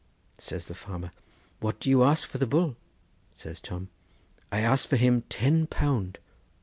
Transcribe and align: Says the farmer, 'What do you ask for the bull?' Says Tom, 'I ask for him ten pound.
Says 0.39 0.65
the 0.65 0.73
farmer, 0.73 1.11
'What 1.59 1.79
do 1.79 1.87
you 1.87 2.03
ask 2.03 2.27
for 2.27 2.39
the 2.39 2.47
bull?' 2.47 2.75
Says 3.35 3.59
Tom, 3.59 3.89
'I 4.51 4.61
ask 4.61 4.89
for 4.89 4.95
him 4.97 5.21
ten 5.29 5.67
pound. 5.67 6.17